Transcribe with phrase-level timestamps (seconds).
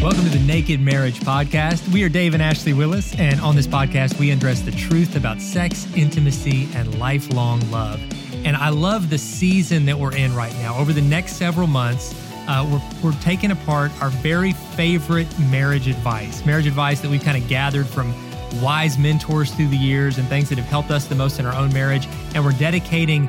[0.00, 1.92] Welcome to the Naked Marriage Podcast.
[1.92, 5.40] We are Dave and Ashley Willis, and on this podcast, we address the truth about
[5.40, 8.00] sex, intimacy, and lifelong love.
[8.44, 10.78] And I love the season that we're in right now.
[10.78, 12.14] Over the next several months,
[12.46, 17.42] uh, we're, we're taking apart our very favorite marriage advice, marriage advice that we've kind
[17.42, 18.14] of gathered from
[18.62, 21.54] wise mentors through the years and things that have helped us the most in our
[21.56, 22.06] own marriage.
[22.36, 23.28] And we're dedicating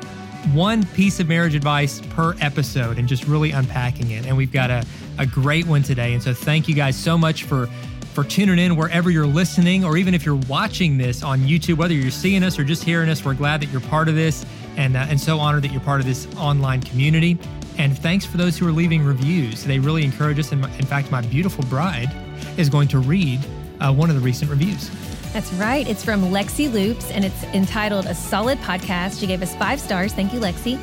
[0.53, 4.25] one piece of marriage advice per episode and just really unpacking it.
[4.25, 4.85] And we've got a,
[5.17, 6.13] a great one today.
[6.13, 7.67] And so thank you guys so much for
[8.13, 11.93] for tuning in wherever you're listening, or even if you're watching this on YouTube, whether
[11.93, 14.45] you're seeing us or just hearing us, we're glad that you're part of this
[14.77, 17.37] and, uh, and so honored that you're part of this online community.
[17.77, 19.63] And thanks for those who are leaving reviews.
[19.63, 20.51] They really encourage us.
[20.51, 22.09] And in fact, my beautiful bride
[22.57, 23.39] is going to read
[23.79, 24.89] uh, one of the recent reviews.
[25.33, 25.87] That's right.
[25.87, 29.19] It's from Lexi Loops and it's entitled A Solid Podcast.
[29.19, 30.11] She gave us five stars.
[30.13, 30.79] Thank you, Lexi.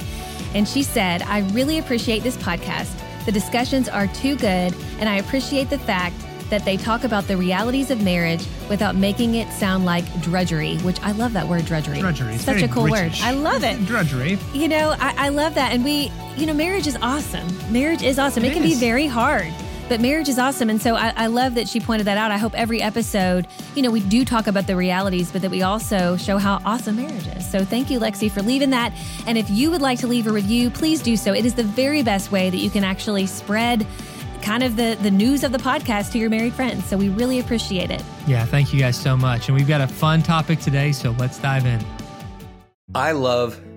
[0.55, 2.91] And she said, I really appreciate this podcast.
[3.27, 6.14] The discussions are too good, and I appreciate the fact
[6.48, 11.01] that they talk about the realities of marriage without making it sound like drudgery, which
[11.02, 11.98] I love that word drudgery.
[11.98, 12.34] Drudgery.
[12.36, 13.20] It's Such a cool British.
[13.20, 13.27] word.
[13.27, 13.84] I love it.
[13.84, 14.39] Drudgery.
[14.55, 15.73] You know, I, I love that.
[15.73, 17.48] And we, you know, marriage is awesome.
[17.73, 18.45] Marriage is awesome.
[18.45, 19.52] It, It can be very hard,
[19.89, 20.70] but marriage is awesome.
[20.70, 22.30] And so I, I love that she pointed that out.
[22.30, 25.63] I hope every episode, you know, we do talk about the realities, but that we
[25.63, 27.48] also show how awesome marriage is.
[27.48, 28.92] So thank you, Lexi, for leaving that.
[29.27, 31.33] And if you would like to leave a review, please do so.
[31.33, 33.86] It is the very best way that you can actually spread
[34.42, 36.85] kind of the, the news of the podcast to your married friends.
[36.85, 38.02] So we really appreciate it.
[38.27, 39.48] Yeah, thank you guys so much.
[39.48, 41.85] And we've got a fun topic today, so let's dive in.
[42.95, 43.61] I love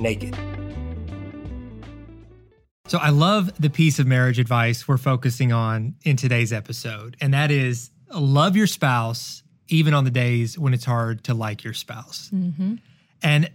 [0.00, 0.36] naked.
[2.88, 7.34] So I love the piece of marriage advice we're focusing on in today's episode, and
[7.34, 11.74] that is love your spouse even on the days when it's hard to like your
[11.74, 12.30] spouse.
[12.32, 12.76] Mm-hmm.
[13.22, 13.50] And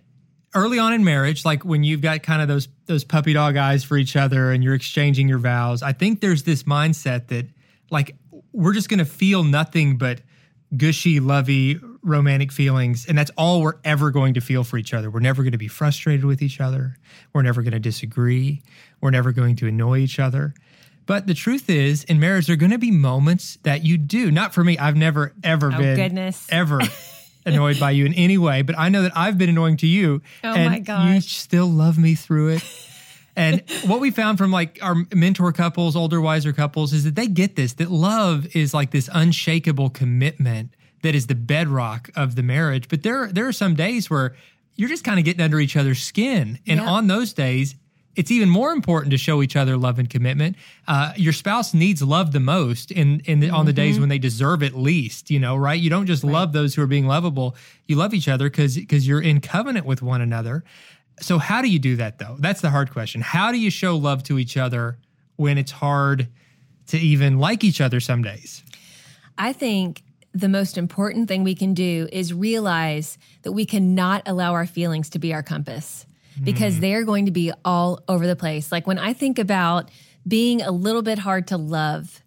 [0.53, 3.83] early on in marriage, like when you've got kind of those those puppy dog eyes
[3.83, 7.47] for each other and you're exchanging your vows, I think there's this mindset that
[7.89, 8.15] like
[8.51, 10.21] we're just going to feel nothing but
[10.75, 13.05] gushy, lovey, romantic feelings.
[13.05, 15.09] And that's all we're ever going to feel for each other.
[15.09, 16.97] We're never going to be frustrated with each other.
[17.33, 18.61] We're never going to disagree.
[19.01, 20.53] We're never going to annoy each other.
[21.05, 24.31] But the truth is, in marriage, there are going to be moments that you do.
[24.31, 24.77] Not for me.
[24.77, 26.47] I've never, ever Oh, been goodness.
[26.49, 26.79] ever
[27.45, 28.61] annoyed by you in any way.
[28.61, 30.21] But I know that I've been annoying to you.
[30.43, 32.63] Oh, and my You still love me through it.
[33.35, 37.27] And what we found from like our mentor couples, older, wiser couples, is that they
[37.27, 42.43] get this that love is like this unshakable commitment that is the bedrock of the
[42.43, 42.87] marriage.
[42.87, 44.35] But there, there are some days where
[44.75, 46.59] you're just kind of getting under each other's skin.
[46.67, 46.89] And Yeah.
[46.89, 47.75] on those days,
[48.15, 50.57] it's even more important to show each other love and commitment.
[50.87, 54.17] Uh, your spouse needs love the most in, in the, on the days when they
[54.19, 55.79] deserve it least, you know, right?
[55.79, 57.55] You don't just love those who are being lovable.
[57.87, 60.63] You love each other because because you're in covenant with one another.
[61.21, 62.35] So how do you do that though?
[62.39, 63.21] That's the hard question.
[63.21, 64.97] How do you show love to each other
[65.37, 66.27] when it's hard
[66.87, 68.61] to even like each other some days?
[69.37, 70.03] I think
[70.33, 75.09] the most important thing we can do is realize that we cannot allow our feelings
[75.09, 76.05] to be our compass
[76.43, 78.71] because they're going to be all over the place.
[78.71, 79.89] Like when I think about
[80.27, 82.23] being a little bit hard to love,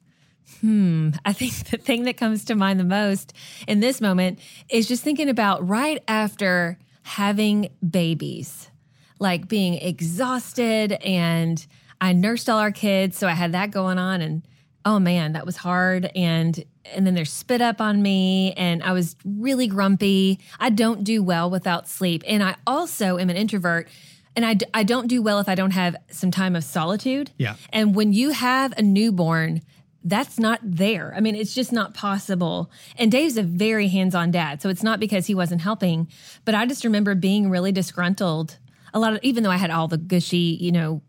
[0.61, 3.33] hmm, I think the thing that comes to mind the most
[3.67, 8.71] in this moment is just thinking about right after having babies,
[9.19, 11.67] like being exhausted and
[12.01, 14.47] I nursed all our kids, so I had that going on and
[14.85, 16.65] oh man, that was hard and
[16.95, 20.39] and then there's spit up on me and I was really grumpy.
[20.61, 23.89] I don't do well without sleep and I also am an introvert
[24.37, 27.31] and I, d- I don't do well if I don't have some time of solitude.
[27.39, 27.55] Yeah.
[27.73, 29.63] And when you have a newborn,
[30.03, 31.15] that's not there.
[31.17, 32.71] I mean, it's just not possible.
[32.97, 36.09] And Dave's a very hands-on dad, so it's not because he wasn't helping,
[36.45, 38.59] but I just remember being really disgruntled.
[38.93, 41.03] A lot of even though I had all the gushy, you know,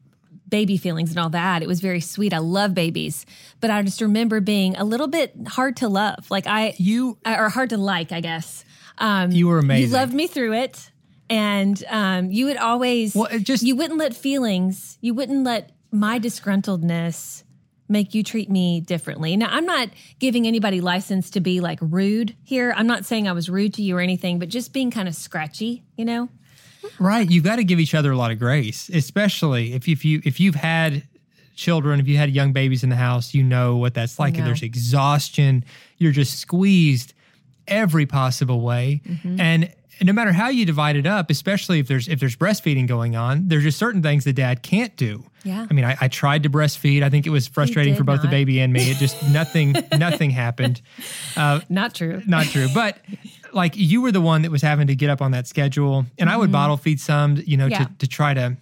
[0.47, 1.61] baby feelings and all that.
[1.63, 2.33] It was very sweet.
[2.33, 3.25] I love babies,
[3.61, 6.29] but I just remember being a little bit hard to love.
[6.29, 8.63] Like I, You or hard to like, I guess.
[8.97, 9.89] Um, You were amazing.
[9.89, 10.91] You loved me through it,
[11.29, 13.15] and um, you would always.
[13.15, 14.97] Well, just- you wouldn't let feelings.
[15.01, 17.43] You wouldn't let my disgruntledness
[17.87, 19.37] make you treat me differently.
[19.37, 19.89] Now, I'm not
[20.19, 22.73] giving anybody license to be like rude here.
[22.75, 25.15] I'm not saying I was rude to you or anything, but just being kind of
[25.15, 26.29] scratchy, you know.
[26.99, 27.29] Right.
[27.29, 30.39] You've got to give each other a lot of grace, especially if, if you if
[30.39, 31.03] you've had
[31.55, 34.35] children, if you had young babies in the house, you know what that's like.
[34.35, 34.45] know.
[34.45, 35.63] There's exhaustion.
[35.97, 37.13] You're just squeezed
[37.67, 39.01] every possible way.
[39.05, 39.39] Mm-hmm.
[39.39, 43.15] And no matter how you divide it up, especially if there's if there's breastfeeding going
[43.15, 45.23] on, there's just certain things the dad can't do.
[45.43, 45.67] Yeah.
[45.69, 47.03] I mean, I, I tried to breastfeed.
[47.03, 48.89] I think it was frustrating for both the baby and me.
[48.91, 50.81] It just nothing nothing happened.
[51.35, 52.21] Not true.
[52.25, 52.67] not true.
[52.73, 52.97] But
[53.53, 56.29] like you were the one that was having to get up on that schedule, and
[56.29, 57.71] I would bottle feed some, you know, Mm-hmm.
[57.71, 57.83] Yeah.
[57.85, 58.57] to to try to,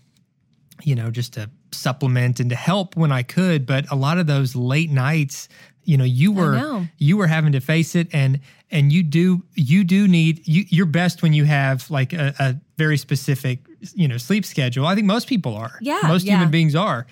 [0.86, 3.66] you know, just to supplement and to help when I could.
[3.66, 5.50] But a lot of those late nights,
[5.84, 6.88] you know, you were know.
[6.98, 8.40] you were having to face it, and
[8.72, 12.56] and you do you do need you you're best when you have like a, a
[12.78, 13.60] very specific
[13.94, 14.86] you know sleep schedule.
[14.86, 15.78] I think most people are.
[15.82, 16.34] Yeah, most yeah.
[16.34, 17.08] human beings are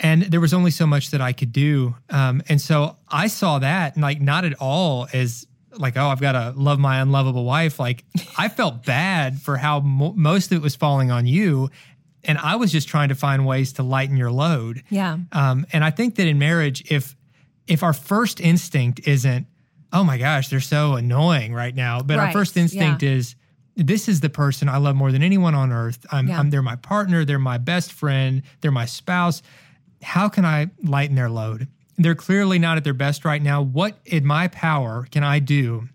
[0.00, 1.94] and there was only so much that I could do.
[2.10, 5.46] Um, and so I saw that like not at all as
[5.78, 7.78] like, oh, I've got to love my unlovable wife.
[7.78, 8.04] Like
[8.36, 11.70] I felt bad for how mo- most of it was falling on you.
[12.24, 14.82] And I was just trying to find ways to lighten your load.
[14.90, 15.18] Yeah.
[15.32, 17.16] Um, and I think that in marriage, if
[17.66, 19.46] if our first instinct isn't,
[19.92, 23.10] oh my gosh, they're so annoying right now, but our first instinct yeah.
[23.10, 23.36] is,
[23.76, 26.04] this is the person I love more than anyone on earth.
[26.10, 26.38] I'm, Yeah.
[26.38, 29.42] I'm they're my partner, they're my best friend, they're my spouse.
[30.02, 31.68] How can I lighten their load?
[31.96, 33.62] They're clearly not at their best right now.
[33.62, 35.88] What in my power can I do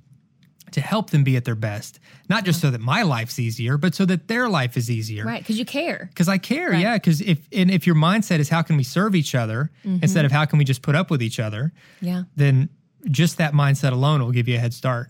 [0.71, 1.99] to help them be at their best?
[2.29, 5.41] Not just so that my life's easier, but so that their life is easier Right.
[5.41, 6.07] Because you care.
[6.11, 6.73] because I care.
[6.73, 10.03] Yeah, because if and if your mindset is how can we serve each other mm-hmm.
[10.03, 11.71] instead of how can we just put up with each other,
[12.01, 12.23] Yeah.
[12.35, 12.69] then
[13.09, 15.07] just that mindset alone will give you a head start.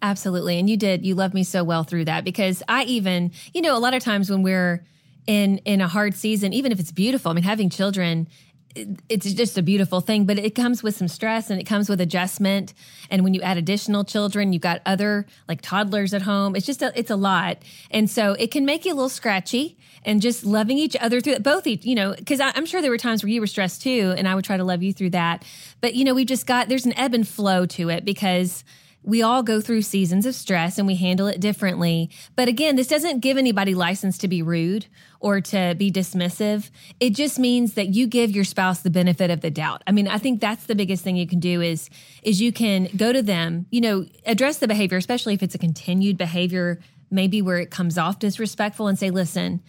[0.00, 0.58] Absolutely.
[0.58, 1.04] And you did.
[1.04, 4.02] You loved me so well through that because I even, you know, a lot of
[4.02, 4.84] times when we're
[5.26, 8.28] in in a hard season, even if it's beautiful, I mean, having children
[8.74, 12.00] it's just a beautiful thing, but it comes with some stress and it comes with
[12.00, 12.74] adjustment.
[13.10, 16.54] And when you add additional children, you've got other like toddlers at home.
[16.54, 17.58] It's just a, it's a lot,
[17.90, 19.76] and so it can make you a little scratchy.
[20.04, 23.22] And just loving each other through both you know, because I'm sure there were times
[23.22, 25.44] where you were stressed too, and I would try to love you through that.
[25.80, 28.64] But you know, we've just got there's an ebb and flow to it because
[29.08, 32.10] we all go through seasons of stress and we handle it differently.
[32.36, 34.84] But again, this doesn't give anybody license to be rude
[35.18, 36.70] or to be dismissive.
[37.00, 39.82] It just means that you give your spouse the benefit of the doubt.
[39.86, 41.88] I mean, I think that's the biggest thing you can do is
[42.22, 45.58] is you can go to them, you know, address the behavior, especially if it's a
[45.58, 46.78] continued behavior,
[47.10, 49.62] maybe where it comes off disrespectful and say, "Listen,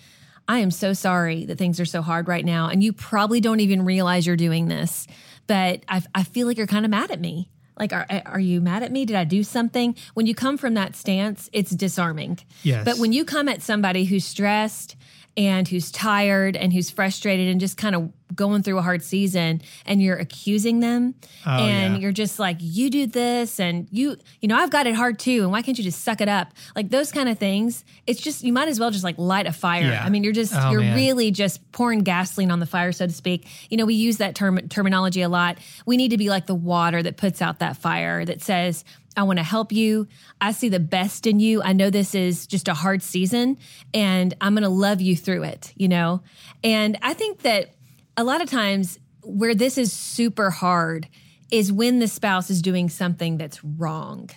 [0.50, 3.62] I am so sorry that things are so hard right now and you probably don't
[3.62, 5.08] even realize you're doing this,
[5.48, 8.40] but I I feel like you're kind of mad at me." Like, are, eh, are
[8.40, 9.06] you mad at me?
[9.06, 9.96] Did I do something?
[10.14, 12.40] When you come from that stance, it's disarming.
[12.64, 12.86] Yes.
[12.86, 14.96] But when you come at somebody who's stressed
[15.40, 19.62] and who's tired and who's frustrated and just kind of going through a hard season
[19.86, 21.16] and you're accusing them
[21.48, 22.00] Oh, and yeah.
[22.00, 25.44] you're just like, you do this and you, you know, I've got it hard too.
[25.44, 26.50] And why can't you just suck it up?
[26.76, 27.84] Like those kind of things.
[28.06, 29.84] It's just, you might as well just like light a fire.
[29.86, 30.04] Yeah.
[30.06, 30.96] I mean, you're just, Oh, you're man.
[30.96, 33.48] really just pouring gasoline on the fire, so to speak.
[33.70, 35.58] You know, we use that term terminology a lot.
[35.86, 38.84] We need to be like the water that puts out that fire that says,
[39.20, 40.08] I want to help you.
[40.40, 41.62] I see the best in you.
[41.62, 43.58] I know this is just a hard season
[43.94, 46.24] and I'm going to love you through it, you know?
[46.64, 47.76] And I think that
[48.16, 51.10] a lot of times where this is super hard
[51.52, 54.30] is when the spouse is doing something that's wrong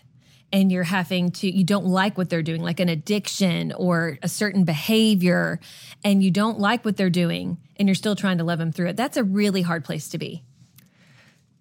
[0.52, 4.28] and you're having to you don't like what they're doing like an addiction or a
[4.28, 5.60] certain behavior
[6.04, 8.88] and you don't like what they're doing and you're still trying to love them through
[8.88, 10.42] it that's a really hard place to be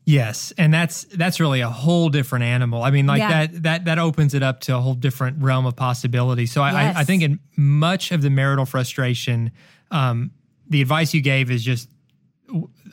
[0.03, 2.81] Yes, and that's that's really a whole different animal.
[2.83, 3.29] I mean, like Yeah.
[3.47, 6.47] that that that opens it up to a whole different realm of possibility.
[6.47, 6.95] So I, Yes.
[6.97, 9.51] I, I think in much of the marital frustration,
[9.91, 10.31] um,
[10.67, 11.87] the advice you gave is just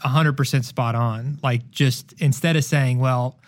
[0.00, 1.38] hundred percent spot on.
[1.42, 3.38] Like, just instead of saying, "Well,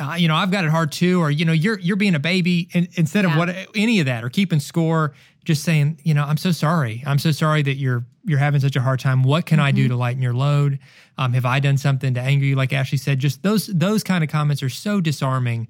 [0.00, 2.20] uh, you know, I've got it hard too," or you know, you're you're being a
[2.20, 5.12] baby, and instead of what any of that, or keeping score,
[5.44, 7.02] just saying, you know, I'm so sorry.
[7.06, 9.22] I'm so sorry that you're you're having such a hard time.
[9.24, 10.78] What can I do to lighten your load?
[11.18, 12.54] Um, have I done something to anger you?
[12.56, 15.68] Like Ashley said, just those those kind of comments are so disarming,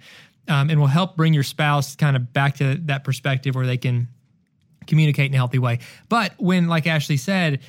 [0.49, 3.77] um, and will help bring your spouse kind of back to that perspective where they
[3.79, 4.09] can
[4.87, 5.79] communicate in a healthy way.
[6.09, 7.61] But when, like Ashley said,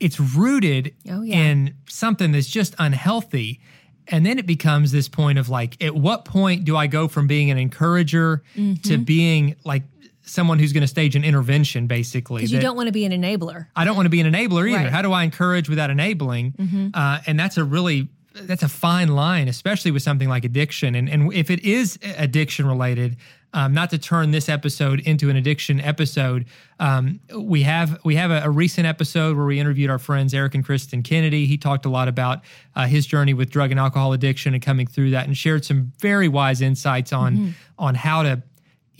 [0.00, 1.36] it's rooted Oh, yeah.
[1.36, 3.60] in something that's just unhealthy.
[4.08, 7.28] And then it becomes this point of like, at what point do I go from
[7.28, 9.02] being an encourager to Mm-hmm.
[9.04, 9.84] being like
[10.24, 12.38] someone who's going to stage an intervention, basically?
[12.38, 14.68] because you don't want to be an enabler I don't want to be an enabler
[14.68, 14.76] either.
[14.76, 14.86] Right.
[14.86, 14.94] Mm-hmm.
[14.94, 16.90] How do I encourage without enabling?
[16.94, 20.94] Uh, and that's a really that's a fine line, especially with something like addiction.
[20.94, 23.16] And and if it is addiction related,
[23.54, 26.46] um, not to turn this episode into an addiction episode,
[26.80, 30.54] um, we have we have a, a recent episode where we interviewed our friends Eric
[30.54, 31.44] and Kristen Kennedy.
[31.44, 32.40] He talked a lot about
[32.74, 35.92] uh, his journey with drug and alcohol addiction and coming through that, and shared some
[36.00, 37.50] very wise insights on Mm-hmm.
[37.78, 38.42] on how to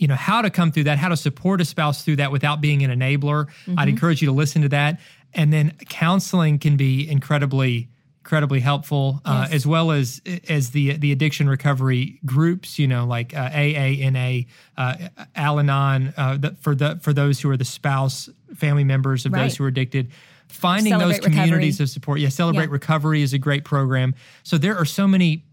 [0.03, 2.59] you know how to come through that how to support a spouse through that without
[2.67, 3.79] being an enabler Mm-hmm.
[3.79, 4.99] i'd encourage you to listen to that
[5.33, 7.87] and then counseling can be incredibly
[8.25, 13.29] incredibly helpful uh, as well as as the the addiction recovery groups you know like
[13.35, 14.45] uh, aana
[14.77, 14.95] uh,
[15.35, 19.43] al-anon uh, the, for the for those who are the spouse family members of Right.
[19.43, 20.11] those who are addicted
[20.47, 21.83] finding those communities Recovery.
[21.83, 22.71] of support yeah celebrate Yeah.
[22.81, 25.43] recovery is a great program so there are so many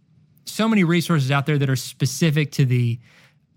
[0.45, 2.99] so many resources out there that are specific to the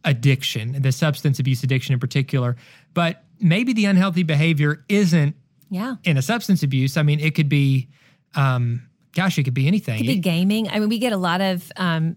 [0.03, 2.55] addiction, the substance abuse addiction in particular.
[2.93, 5.35] But maybe the unhealthy behavior isn't
[5.69, 6.97] yeah in a substance abuse.
[6.97, 7.89] I mean, it could be,
[8.35, 9.95] um, gosh, it could be anything.
[9.95, 10.69] It could be gaming.
[10.69, 12.15] I mean, we get a lot of um,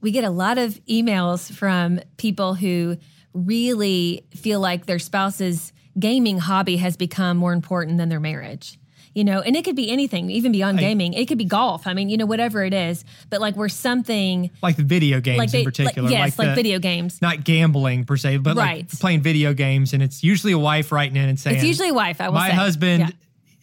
[0.00, 2.96] we get a lot of emails from people who
[3.34, 8.77] really feel like their spouse's gaming hobby has become more important than their marriage.
[9.18, 11.12] You know, and it could be anything, even beyond gaming.
[11.12, 11.88] It could be golf.
[11.88, 13.04] I mean, you know, whatever it is.
[13.30, 16.08] But like, we're something like the video games like they, in particular.
[16.08, 17.20] like, yes, like, the- video games.
[17.20, 18.86] Not gambling per se, but Right.
[18.88, 21.88] like playing video games, and it's usually a wife writing in and saying, It's usually
[21.88, 22.20] a wife.
[22.20, 22.54] I will my say.
[22.54, 23.00] husband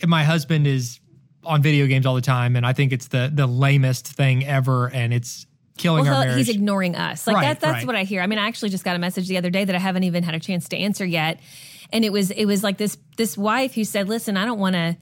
[0.01, 0.05] Yeah.
[0.07, 1.00] my husband is
[1.45, 4.88] on video games all the time and i think it's the the lamest thing ever
[4.89, 5.45] and it's
[5.77, 7.27] killing Well, our marriage he's ignoring us.
[7.27, 7.85] Like Right, that, that's right.
[7.88, 8.21] what I hear.
[8.21, 10.24] I mean, I actually just got a message the other day that I haven't even
[10.24, 11.39] had a chance to answer yet,
[11.93, 14.75] and it was it was like this this wife who said, "Listen, I don't want
[14.75, 14.95] to,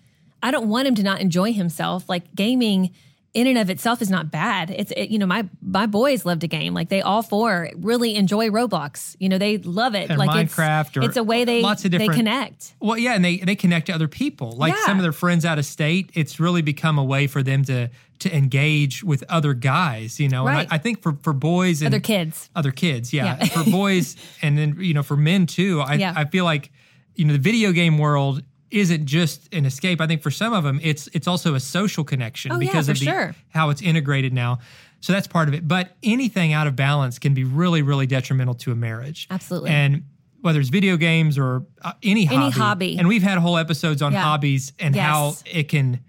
[0.44, 2.08] I don't want him to not enjoy himself.
[2.08, 2.92] Like gaming."
[3.36, 4.70] In and of itself is not bad.
[4.70, 8.14] It's it, you know my my boys love to game like they all four really
[8.14, 9.16] enjoy Roblox.
[9.20, 11.90] You know they love it like Minecraft It's, or it's a way they lots of
[11.90, 12.76] they different- connect.
[12.80, 14.86] well yeah and they they connect to other people like Yeah.
[14.86, 17.90] some of their friends out of state it's really become a way for them to
[18.20, 20.66] to engage with other guys you know Right.
[20.66, 22.52] and I, I think for for boys and Other kids.
[22.56, 23.46] other kids yeah, Yeah.
[23.46, 26.14] for boys and then you know for men too I, Yeah.
[26.16, 26.72] I feel like
[27.16, 28.44] you know the video game world
[28.74, 32.04] isn't just an escape i think for some of them it's it's also a social
[32.04, 33.36] connection Oh, because for of the, sure.
[33.50, 34.60] how it's integrated now
[35.00, 38.56] so that's part of it but anything out of balance can be really really detrimental
[38.56, 39.70] to a marriage Absolutely.
[39.72, 40.04] and
[40.42, 42.98] whether it's video games or uh, any hobby, any hobby.
[42.98, 44.24] and we've had whole episodes on Yeah.
[44.24, 46.00] hobbies and how it can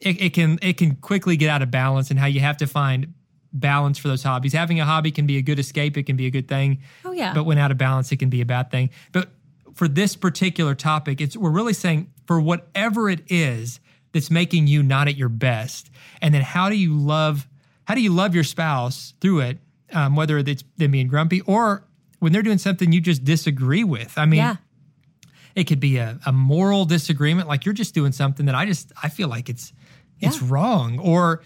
[0.00, 2.66] it, it can it can quickly get out of balance and how you have to
[2.66, 3.12] find
[3.52, 6.26] balance for those hobbies having a hobby can be a good escape it can be
[6.26, 7.34] a good thing Oh yeah.
[7.34, 9.30] but when out of balance it can be a bad thing but
[9.78, 13.78] for this particular topic it's we're really saying for whatever it is
[14.12, 17.46] that's making you not at your best and then how do you love
[17.84, 19.58] how do you love your spouse through it
[19.92, 21.84] um, whether it's them being grumpy or
[22.18, 24.56] when they're doing something you just disagree with i mean yeah.
[25.54, 28.92] it could be a, a moral disagreement like you're just doing something that i just
[29.02, 29.72] i feel like it's
[30.20, 31.42] it's wrong or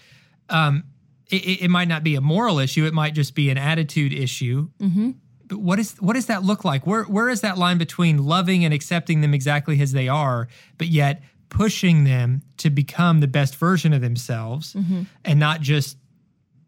[0.49, 0.85] um
[1.31, 4.13] it, it- it might not be a moral issue it might just be an attitude
[4.13, 5.11] issue Mm-hmm.
[5.47, 8.65] But what is what does that look like where where is that line between loving
[8.65, 13.57] and accepting them exactly as they are but yet pushing them to become the best
[13.57, 15.03] version of themselves Mm-hmm.
[15.25, 15.99] and not just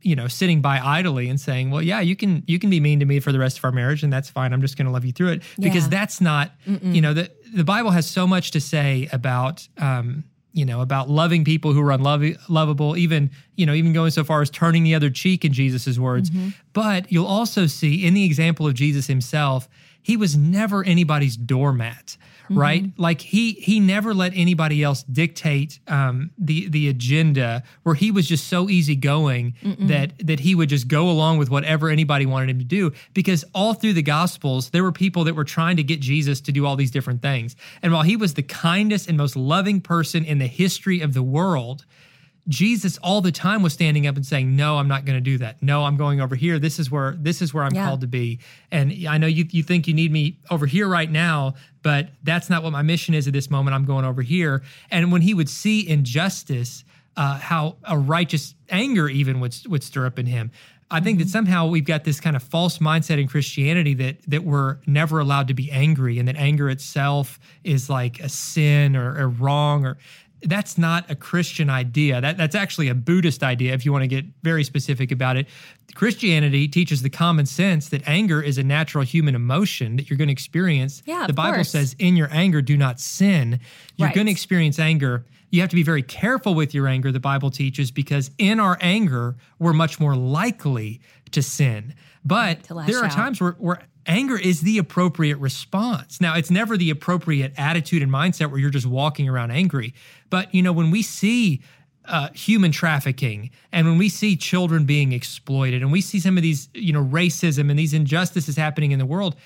[0.02, 3.00] you know sitting by idly and saying well yeah you can you can be mean
[3.00, 4.93] to me for the rest of our marriage and that's fine i'm just going to
[4.93, 5.88] love you through it because Yeah.
[5.90, 10.64] that's not you know the the bible has so much to say about um you
[10.64, 14.49] know, about loving people who are unlovable, even, you know, even going so far as
[14.49, 16.30] turning the other cheek in Jesus's words.
[16.30, 16.50] Mm-hmm.
[16.73, 19.68] But you'll also see in the example of Jesus himself,
[20.00, 22.58] he was never anybody's doormat mm-hmm.
[22.58, 22.84] right?
[22.96, 28.26] Like he he never let anybody else dictate um, the the agenda, where he was
[28.26, 29.88] just so easygoing Mm-mm.
[29.88, 32.92] that that he would just go along with whatever anybody wanted him to do.
[33.12, 36.52] Because all through the Gospels, there were people that were trying to get Jesus to
[36.52, 40.24] do all these different things, and while he was the kindest and most loving person
[40.24, 41.84] in the history of the world
[42.48, 45.38] Jesus all the time was standing up and saying, "No, I'm not going to do
[45.38, 45.62] that.
[45.62, 46.58] No, I'm going over here.
[46.58, 47.86] This is where this is where I'm yeah.
[47.86, 51.10] called to be." And I know you you think you need me over here right
[51.10, 51.54] now,
[51.85, 53.75] but that's not what my mission is at this moment.
[53.75, 54.62] I'm going over here.
[54.91, 56.83] And when he would see injustice,
[57.17, 60.50] uh, how a righteous anger even would would stir up in him.
[60.91, 61.33] I think that mm-hmm.
[61.33, 65.49] somehow we've got this kind of false mindset in Christianity that that we're never allowed
[65.49, 69.99] to be angry, and that anger itself is like a sin or, or wrong, or
[70.44, 72.20] that's not a Christian idea.
[72.20, 75.46] That, that's actually a Buddhist idea, if you want to get very specific about it.
[75.94, 80.28] Christianity teaches the common sense that anger is a natural human emotion that you're going
[80.28, 81.02] to experience.
[81.06, 81.70] Yeah, the Bible course.
[81.70, 83.60] says, in your anger, do not sin.
[83.96, 84.14] You're right.
[84.14, 85.24] going to experience anger.
[85.50, 88.76] You have to be very careful with your anger, the Bible teaches, because in our
[88.80, 91.94] anger, we're much more likely to sin.
[92.24, 93.12] But there are out.
[93.12, 96.20] times where, where anger is the appropriate response.
[96.20, 99.94] Now, it's never the appropriate attitude and mindset where you're just walking around angry.
[100.30, 101.62] But, you know, when we see
[102.06, 106.42] uh, human trafficking and when we see children being exploited and we see some of
[106.42, 109.37] these, you know, racism and these injustices happening in the world,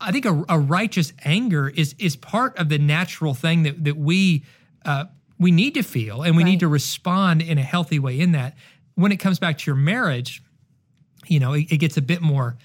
[0.00, 3.96] I think a, a righteous anger is is part of the natural thing that that
[3.96, 4.44] we
[4.84, 5.06] uh,
[5.38, 6.50] we need to feel and we right.
[6.50, 8.56] need to respond in a healthy way in that.
[8.94, 10.42] When it comes back to your marriage,
[11.26, 12.56] you know, it, it gets a bit more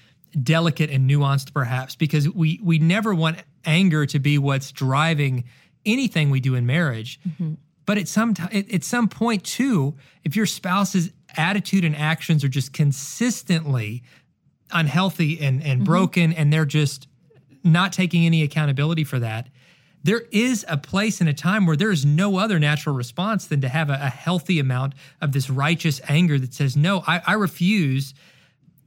[0.42, 5.44] delicate and nuanced perhaps because we we never want anger to be what's driving
[5.86, 7.54] anything we do in marriage mm-hmm.
[7.86, 12.48] but at some t- at some point too if your spouse's attitude and actions are
[12.48, 14.02] just consistently
[14.72, 15.84] unhealthy and and mm-hmm.
[15.84, 17.06] broken and they're just
[17.62, 19.48] not taking any accountability for that
[20.02, 23.62] there is a place and a time where there is no other natural response than
[23.62, 27.32] to have a, a healthy amount of this righteous anger that says no I, I
[27.34, 28.14] refuse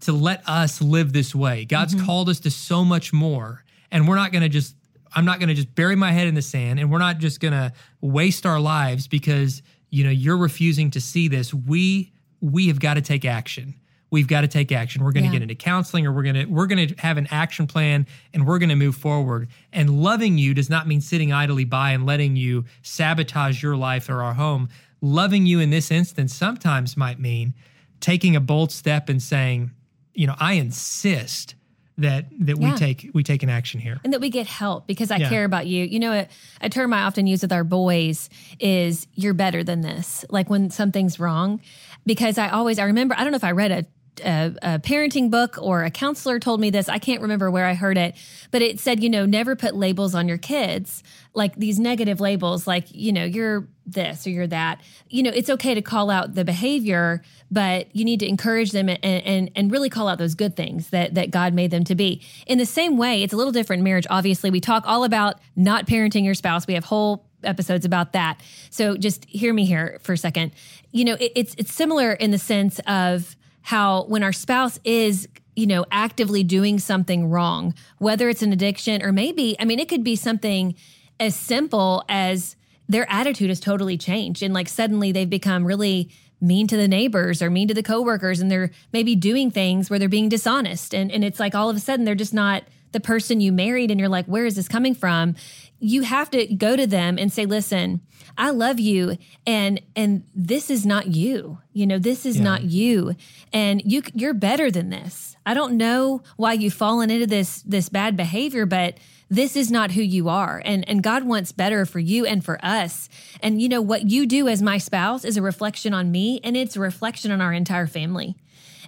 [0.02, 1.66] to let us live this way.
[1.66, 2.06] God's mm-hmm.
[2.06, 3.64] called us to so much more.
[3.92, 4.76] And we're not going to just,
[5.16, 7.40] I'm not going to just bury my head in the sand and we're not just
[7.40, 11.54] going to waste our lives because, you know, you're refusing to see this.
[11.54, 13.76] We, we have got to take action.
[14.10, 15.04] We've got to take action.
[15.04, 15.34] We're going to yeah.
[15.34, 18.48] get into counseling or we're going to, we're going to have an action plan and
[18.48, 19.50] we're going to move forward.
[19.74, 24.10] And loving you does not mean sitting idly by and letting you sabotage your life
[24.10, 24.70] or our home.
[25.02, 27.54] Loving you in this instance sometimes might mean
[28.00, 29.72] taking a bold step and saying,
[30.18, 31.56] you know, I insist
[32.00, 32.72] that that yeah.
[32.72, 35.30] we take we take an action here and that we get help because I yeah.
[35.30, 35.86] care about you.
[35.86, 36.28] You know, a,
[36.62, 40.70] a term I often use with our boys is "you're better than this." Like when
[40.70, 41.62] something's wrong,
[42.06, 43.86] because I always I remember I don't know if I read a
[44.26, 46.90] a, a, parenting book or a counselor told me this.
[46.90, 48.16] I can't remember where I heard it,
[48.50, 51.04] but it said, you know, never put labels on your kids,
[51.36, 54.82] like these negative labels, like, you know, you're this or you're that.
[55.10, 58.90] You know, it's okay to call out the behavior, but you need to encourage them
[58.90, 61.96] and, and, and really call out those good things that, that God made them to
[61.96, 62.22] be.
[62.46, 64.06] In the same way, it's a little different marriage.
[64.10, 66.68] Obviously, we talk all about not parenting your spouse.
[66.68, 68.42] We have whole episodes about that.
[68.70, 70.52] So just hear me here for a second.
[70.92, 75.28] You know, it, it's it's similar in the sense of how when our spouse is
[75.56, 79.90] you know actively doing something wrong whether it's an addiction or maybe i mean it
[79.90, 80.76] could be something
[81.20, 82.56] as simple as
[82.90, 84.44] their attitude has totally changed.
[84.44, 88.40] And like suddenly they've become really mean to the neighbors or mean to the coworkers
[88.40, 90.94] and they're maybe doing things where they're being dishonest.
[90.94, 93.92] And and it's like all of a sudden they're just not the person you married
[93.92, 95.36] and you're like where is this coming from?
[95.80, 98.02] You have to go to them and say listen
[98.38, 101.60] i love you and and this is not you.
[101.74, 102.44] You know this is yeah.
[102.44, 103.16] not you.
[103.52, 105.36] And you you're better than this.
[105.46, 108.98] I don't know why you've fallen into this this bad behavior but
[109.30, 110.62] this is not who you are.
[110.64, 113.10] And and god wants better for you and for us.
[113.42, 116.56] And you know what you do as my spouse is a reflection on me and
[116.56, 118.36] it's a reflection on our entire family.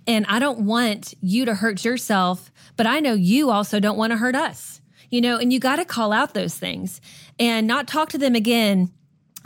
[0.08, 4.12] And i don't want you to hurt yourself but i know you also don't want
[4.12, 4.82] to hurt us.
[5.12, 7.02] You know, and you got to call out those things
[7.40, 8.92] and not talk to them again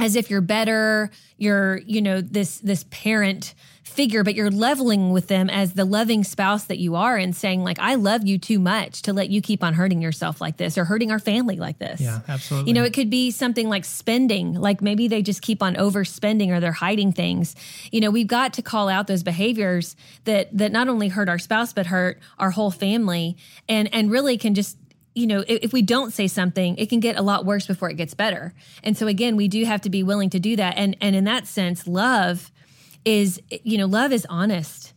[0.03, 5.27] as if you're better, you're, you know, this this parent figure, but you're leveling with
[5.27, 8.59] them as the loving spouse that you are and saying like I love you too
[8.59, 11.77] much to let you keep on hurting yourself like this or hurting our family like
[11.77, 12.01] this.
[12.01, 12.71] Yeah, absolutely.
[12.71, 16.49] You know, it could be something like spending, like maybe they just keep on overspending
[16.49, 17.55] or they're hiding things.
[17.91, 21.39] You know, we've got to call out those behaviors that that not only hurt our
[21.39, 23.37] spouse but hurt our whole family
[23.69, 24.77] and and really can just
[25.15, 27.97] you know, if, we don't say something, it can get a lot worse before it
[27.97, 28.53] gets better.
[28.83, 30.75] And so again, we do have to be willing to do that.
[30.77, 32.51] And and in that sense, love
[33.05, 34.93] is you know, love is honest.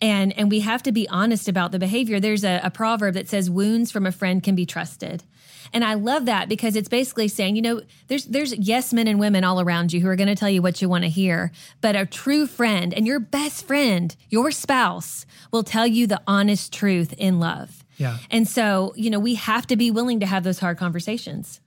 [0.00, 2.20] And and we have to be honest about the behavior.
[2.20, 5.24] There's a, a proverb that says wounds from a friend can be trusted.
[5.72, 9.18] And I love that because it's basically saying, you know, there's there's yes men and
[9.18, 11.50] women all around you who are going to tell you what you want to hear,
[11.80, 16.72] but a true friend and your best friend, your spouse, will tell you the honest
[16.72, 17.84] truth in love.
[17.96, 18.18] Yeah.
[18.30, 21.60] And so, you know, we have to be willing to have those hard conversations.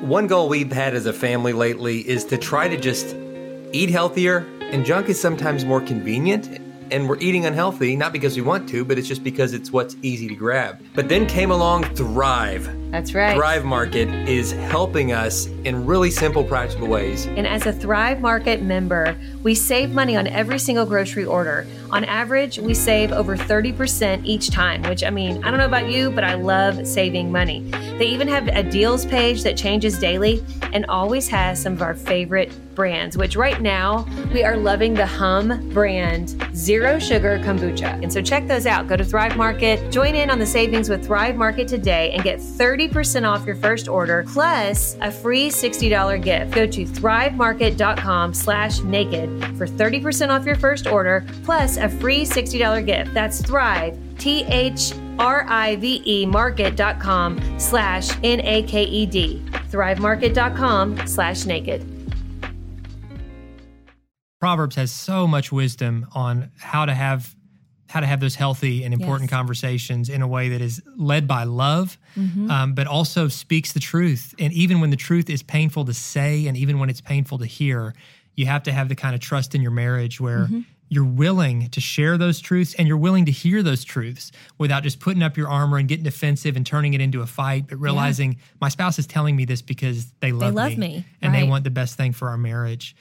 [0.00, 3.16] One goal we've had as a family lately is to try to just
[3.72, 6.60] eat healthier, and junk is sometimes more convenient.
[6.88, 9.96] And we're eating unhealthy, not because we want to, but it's just because it's what's
[10.02, 10.80] easy to grab.
[10.94, 12.70] But then came along Thrive.
[12.92, 13.34] That's right.
[13.34, 17.26] Thrive Market is helping us in really simple, practical ways.
[17.26, 21.66] And as a Thrive Market member, we save money on every single grocery order.
[21.90, 25.90] On average, we save over 30% each time, which I mean, I don't know about
[25.90, 27.60] you, but I love saving money.
[27.98, 31.94] They even have a deals page that changes daily and always has some of our
[31.94, 38.00] favorite brands, which right now we are loving the Humm brand Zero Sugar Kombucha.
[38.02, 38.86] And so check those out.
[38.86, 42.38] Go to Thrive Market, join in on the savings with Thrive Market today, and get
[42.38, 46.52] 30% off your first order plus a free $60 gift.
[46.52, 52.84] Go to thrivemarket.com slash naked for 30% off your first order plus a free $60
[52.86, 53.12] gift.
[53.14, 59.42] That's Thrive, T H R I V E market.com slash N A K E D.
[59.70, 61.84] Thrivemarket.com slash naked.
[64.40, 67.34] Proverbs has so much wisdom on how to have
[67.88, 69.36] how to have those healthy and important Yes.
[69.38, 72.50] conversations in a way that is led by love, Mm-hmm.
[72.50, 74.34] um, but also speaks the truth.
[74.40, 77.46] And even when the truth is painful to say, and even when it's painful to
[77.46, 77.94] hear,
[78.34, 80.60] you have to have the kind of trust in your marriage where Mm-hmm.
[80.88, 85.00] You're willing to share those truths and you're willing to hear those truths without just
[85.00, 88.38] putting up your armor and getting defensive and turning it into a fight, but realizing
[88.60, 91.70] my spouse is telling me this because they love, love me, and they want the
[91.70, 92.94] best thing for our marriage.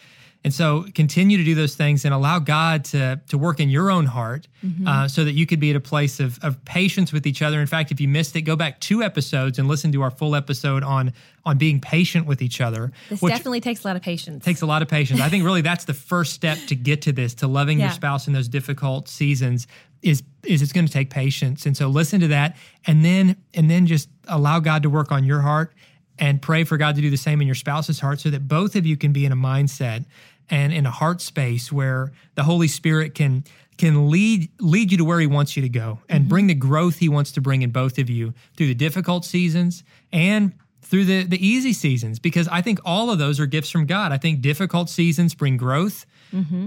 [0.45, 3.89] And so continue to do those things and allow God to, to work in your
[3.91, 4.88] own heart Mm-hmm.
[4.88, 7.62] uh, so that you could be at a place of, of patience with each other.
[7.62, 10.34] In fact, if you missed it, go back two episodes and listen to our full
[10.36, 11.13] episode on,
[11.45, 12.91] on being patient with each other.
[13.10, 14.43] This which definitely takes a lot of patience.
[14.43, 15.21] takes a lot of patience.
[15.21, 18.25] I think really that's the first step to get to this, to loving your spouse
[18.25, 19.67] in those difficult seasons
[20.01, 21.67] is is it's going to take patience.
[21.67, 25.25] And so listen to that and then and then just allow God to work on
[25.25, 25.75] your heart
[26.17, 28.75] and pray for God to do the same in your spouse's heart so that both
[28.75, 30.05] of you can be in a mindset
[30.49, 33.43] and in a heart space where the Holy Spirit can
[33.77, 36.97] can lead lead you to where he wants you to go and bring the growth
[36.97, 41.23] he wants to bring in both of you through the difficult seasons and through the
[41.23, 44.12] the easy seasons because I think all of those are gifts from God.
[44.12, 46.05] I think difficult seasons bring growth,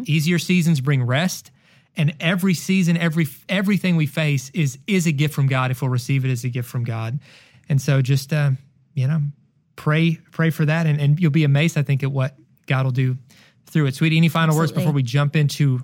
[0.04, 1.50] easier seasons bring rest,
[1.96, 5.90] and every season, every everything we face is is a gift from God if we'll
[5.90, 7.20] receive it as a gift from God.
[7.68, 8.50] And so just uh,
[8.94, 9.22] you know,
[9.76, 12.36] pray pray for that and, and you'll be amazed I think at what
[12.66, 13.16] God will do
[13.68, 13.94] through it.
[13.94, 15.82] Sweetie, any final words before we jump into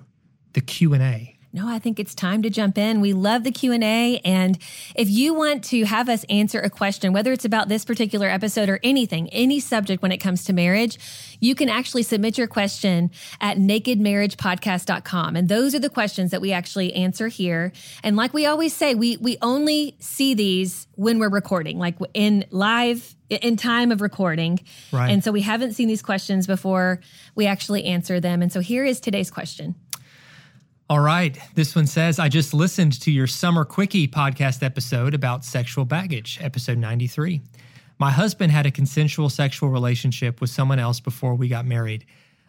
[0.53, 1.34] the Q&A?
[1.55, 2.99] No, I think it's time to jump in.
[2.99, 4.57] We love the Q&A and
[4.93, 8.67] if you want to have us answer a question whether it's about this particular episode
[8.67, 10.99] or anything, any subject when it comes to marriage,
[11.39, 16.51] you can actually submit your question at nakedmarriagepodcast.com and those are the questions that we
[16.51, 17.71] actually answer here.
[18.03, 22.43] And like we always say, we we only see these when we're recording, like in
[22.51, 24.59] live in time of recording.
[24.91, 25.09] Right.
[25.09, 26.99] And so we haven't seen these questions before
[27.33, 28.41] we actually answer them.
[28.41, 29.75] And so here is today's question.
[30.87, 31.35] All right.
[31.55, 36.37] This one says, I just listened to your Summer Quickie podcast episode about sexual baggage,
[36.41, 37.41] episode 93.
[37.97, 42.05] My husband had a consensual sexual relationship with someone else before we got married.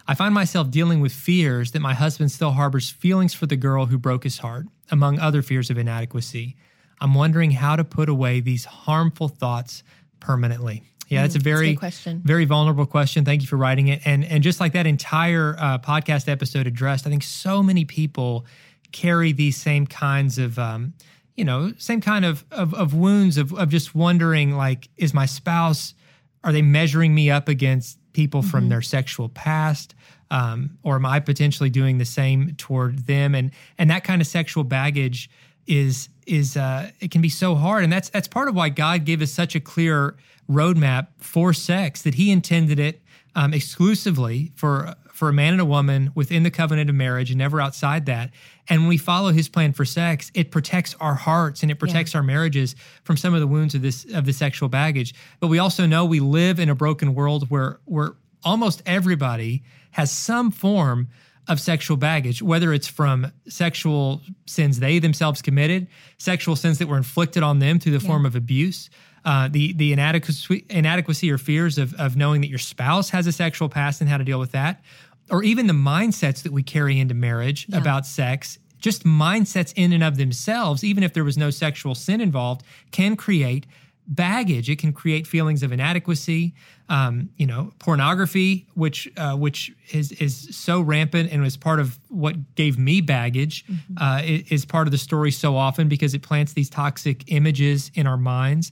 [0.07, 3.87] I find myself dealing with fears that my husband still harbors feelings for the girl
[3.87, 6.57] who broke his heart, among other fears of inadequacy.
[7.01, 9.83] I'm wondering how to put away these harmful thoughts
[10.20, 10.83] permanently.
[11.08, 12.22] Yeah, that's a very good question.
[12.24, 13.24] very vulnerable question.
[13.24, 14.02] Thank you for writing it.
[14.04, 18.44] And and just like that entire uh, podcast episode addressed, I think so many people
[18.92, 20.94] carry these same kinds of um,
[21.36, 25.26] you know same kind of of, of wounds of of just wondering like is my
[25.26, 25.94] spouse
[26.42, 29.94] are they measuring me up against people from their sexual past
[30.30, 34.26] um, or am I potentially doing the same toward them and and that kind of
[34.26, 35.30] sexual baggage
[35.66, 37.85] is is uh, it can be so hard.
[37.85, 40.16] And that's that's part of why God gave us such a clear
[40.50, 43.02] roadmap for sex that he intended it
[43.35, 47.38] um, exclusively for for a man and a woman within the covenant of marriage and
[47.38, 48.31] never outside that.
[48.68, 52.14] And when we follow his plan for sex it protects our hearts and it protects
[52.14, 55.14] our marriages from some of the wounds of this of the sexual baggage.
[55.40, 60.11] But we also know we live in a broken world where where almost everybody has
[60.11, 61.09] some form
[61.48, 65.87] of sexual baggage, whether it's from sexual sins they themselves committed,
[66.18, 68.90] sexual sins that were inflicted on them through the form of abuse,
[69.24, 73.32] uh, the the inadequacy, inadequacy or fears of of knowing that your spouse has a
[73.32, 74.82] sexual past and how to deal with that,
[75.30, 77.78] or even the mindsets that we carry into marriage Yeah.
[77.78, 78.59] about sex.
[78.78, 83.16] Just mindsets in and of themselves, even if there was no sexual sin involved, can
[83.16, 83.66] create
[84.08, 84.70] baggage.
[84.70, 86.54] It can create feelings of inadequacy.
[86.88, 91.98] Um, you know, pornography, which uh, which is is so rampant and was part of
[92.08, 93.64] what gave me baggage,
[94.00, 97.90] uh, i- is part of the story so often because it plants these toxic images
[97.94, 98.70] in our minds.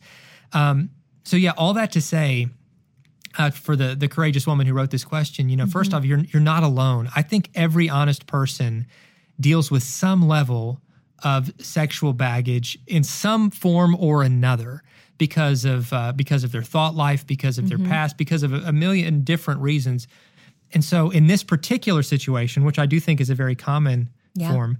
[0.53, 0.91] Um,
[1.25, 2.47] so yeah, all that to say,
[3.37, 6.21] uh, for the the courageous woman who wrote this question, you know, first off, you're
[6.33, 7.11] you're not alone.
[7.17, 8.87] I think every honest person
[9.41, 10.81] deals with some level
[11.25, 14.85] of sexual baggage in some form or another
[15.27, 18.59] because of uh, because of their thought life, because of their past, because of a,
[18.69, 20.07] a million different reasons.
[20.75, 24.53] And so, in this particular situation, which I do think is a very common Yeah.
[24.53, 24.79] form,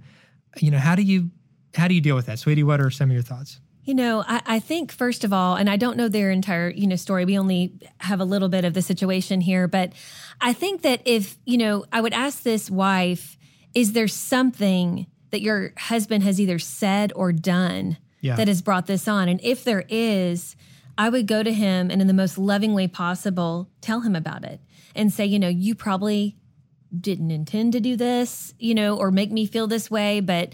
[0.57, 1.29] you know, how do you
[1.75, 2.63] how do you deal with that, sweetie?
[2.63, 3.59] What are some of your thoughts?
[3.85, 6.87] You know, I, I think first of all, and I don't know their entire, you
[6.87, 7.25] know, story.
[7.25, 9.93] We only have a little bit of the situation here, but
[10.41, 13.37] I think that if, you know, I would ask this wife,
[13.73, 18.35] is there something that your husband has either said or done Yeah.
[18.35, 19.29] that has brought this on?
[19.29, 20.55] And if there is,
[20.97, 24.43] I would go to him and in the most loving way possible, tell him about
[24.43, 24.59] it
[24.95, 26.37] and say, you know, you probably
[26.99, 30.53] didn't intend to do this, you know, or make me feel this way, but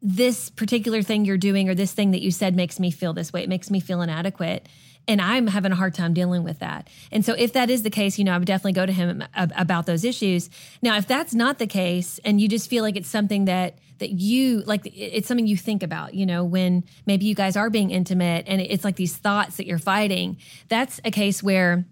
[0.00, 3.32] this particular thing you're doing or this thing that you said makes me feel this
[3.32, 3.42] way.
[3.42, 4.68] It makes me feel inadequate.
[5.06, 6.88] And I'm having a hard time dealing with that.
[7.10, 9.22] And so, if that is the case, you know, I would definitely go to him
[9.34, 10.48] ab- about those issues.
[10.80, 14.10] Now, if that's not the case, and you just feel like it's something that that
[14.10, 17.92] you like it's something you think about, you know, when maybe you guys are being
[17.92, 20.36] intimate, and it's like these thoughts that you're fighting.
[20.68, 21.84] That's a case where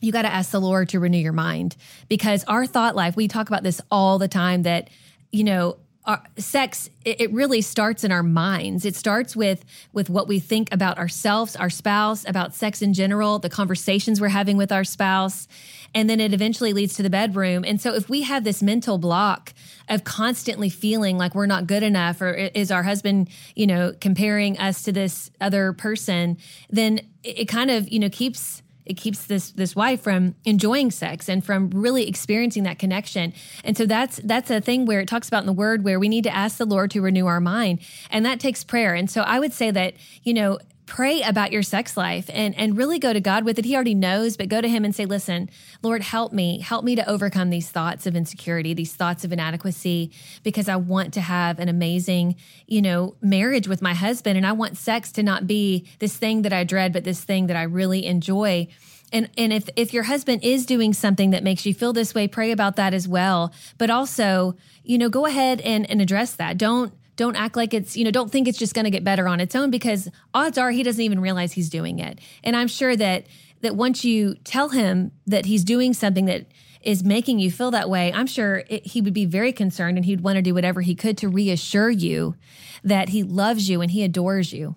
[0.00, 1.76] you got to ask the Lord to renew your mind
[2.08, 4.88] because our thought life, we talk about this all the time that,
[5.30, 5.76] you know,
[6.08, 8.84] our sex it, really starts in our minds.
[8.84, 13.38] It starts with with what we think about ourselves our spouse about sex in general
[13.38, 15.46] the conversations we're having with our spouse
[15.94, 17.64] and then it eventually leads to the bedroom.
[17.64, 19.54] And so if we have this mental block
[19.88, 24.58] of constantly feeling like we're not good enough or is our husband you know comparing
[24.58, 26.38] us to this other person
[26.70, 31.28] then it kind of you know keeps it keeps this this wife from enjoying sex
[31.28, 33.32] and from really experiencing that connection.
[33.64, 36.08] And so that's that's a thing where it talks about in the word where we
[36.08, 37.80] need to ask the Lord to renew our mind.
[38.10, 38.94] And that takes prayer.
[38.94, 42.76] And so I would say that, you know, pray about your sex life and and
[42.76, 43.64] really go to God with it.
[43.64, 45.50] He already knows, but go to him and say, "Listen,
[45.82, 46.60] Lord, help me.
[46.60, 50.10] Help me to overcome these thoughts of insecurity, these thoughts of inadequacy
[50.42, 54.52] because I want to have an amazing, you know, marriage with my husband and I
[54.52, 57.62] want sex to not be this thing that I dread, but this thing that I
[57.62, 58.66] really enjoy."
[59.12, 62.28] And and if if your husband is doing something that makes you feel this way,
[62.28, 63.52] pray about that as well.
[63.76, 66.58] But also, you know, go ahead and and address that.
[66.58, 69.28] Don't don't act like it's you know don't think it's just going to get better
[69.28, 72.68] on its own because odds are he doesn't even realize he's doing it and i'm
[72.68, 73.26] sure that
[73.60, 76.46] that once you tell him that he's doing something that
[76.80, 80.06] is making you feel that way i'm sure it, he would be very concerned and
[80.06, 82.34] he'd want to do whatever he could to reassure you
[82.82, 84.74] that he loves you and he adores you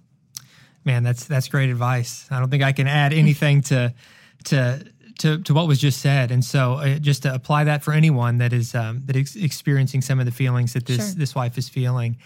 [0.83, 2.27] Man, that's that's great advice.
[2.31, 3.93] I don't think I can add anything to
[4.45, 4.83] to
[5.19, 6.31] to, to what was just said.
[6.31, 10.01] And so, uh, just to apply that for anyone that is um, that is experiencing
[10.01, 11.15] some of the feelings that this Sure.
[11.15, 12.17] this wife is feeling,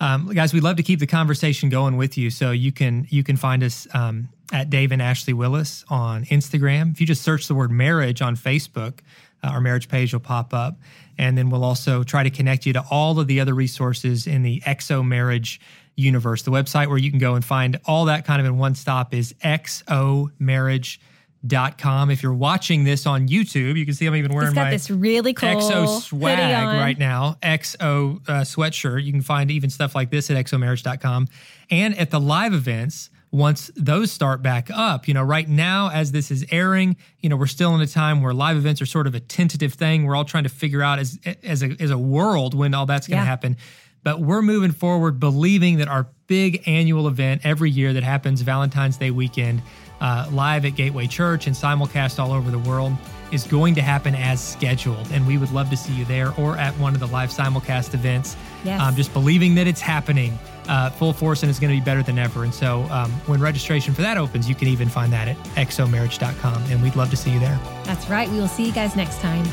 [0.00, 2.30] um, guys, we'd love to keep the conversation going with you.
[2.30, 6.92] So you can you can find us um, at Dave and Ashley Willis on Instagram.
[6.92, 9.00] If you just search the word marriage on Facebook,
[9.42, 10.76] uh, our marriage page will pop up,
[11.18, 14.42] and then we'll also try to connect you to all of the other resources in
[14.42, 15.60] the XO Marriage
[15.94, 16.42] universe.
[16.42, 19.14] The website where you can go and find all that kind of in one stop
[19.14, 19.34] is
[21.46, 22.10] xomarriage.com.
[22.10, 24.70] If you're watching this on YouTube, you can see I'm even wearing he's got my
[24.70, 29.04] this really cool XO swag right now, XO uh, sweatshirt.
[29.04, 31.28] You can find even stuff like this at xomarriage.com.
[31.70, 36.12] And at the live events, once those start back up, you know, right now as
[36.12, 39.06] this is airing, you know, we're still in a time where live events are sort
[39.06, 40.04] of a tentative thing.
[40.04, 43.08] We're all trying to figure out as as a, as a world when all that's
[43.08, 43.26] going to Yeah.
[43.26, 43.56] happen.
[44.04, 48.96] But we're moving forward, believing that our big annual event every year that happens Valentine's
[48.96, 49.62] Day weekend,
[50.02, 52.92] uh, live at Gateway Church and simulcast all over the world,
[53.30, 55.10] is going to happen as scheduled.
[55.12, 57.94] And we would love to see you there or at one of the live simulcast
[57.94, 58.36] events.
[58.64, 58.80] Yes.
[58.80, 60.38] Um, just believing that it's happening
[60.68, 62.44] uh, full force and it's going to be better than ever.
[62.44, 65.36] And so um, when registration for that opens, you can even find that at
[65.68, 66.62] xomarriage.com.
[66.64, 67.58] And we'd love to see you there.
[67.84, 68.28] That's right.
[68.28, 69.44] We will see you guys next time.